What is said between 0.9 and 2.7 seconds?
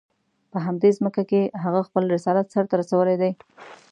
ځمکه کې هغه خپل رسالت سر